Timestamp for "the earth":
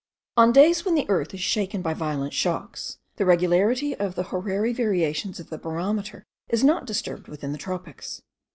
0.95-1.31